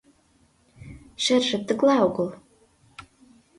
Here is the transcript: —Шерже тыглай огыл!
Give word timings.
—Шерже 1.23 1.57
тыглай 1.67 1.99
огыл! 2.07 2.29